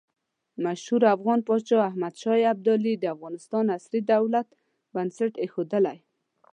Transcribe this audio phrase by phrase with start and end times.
[0.65, 4.47] مشهور افغان پاچا احمد شاه ابدالي د افغانستان عصري دولت
[4.93, 5.97] بنسټ ایښودلی.